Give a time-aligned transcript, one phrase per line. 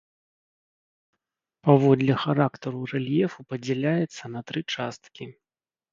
[1.67, 5.25] Паводле характару рэльефу падзяляецца на тры часткі.